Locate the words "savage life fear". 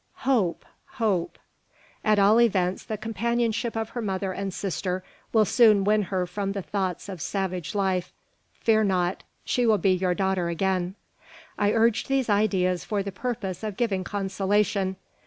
7.21-8.85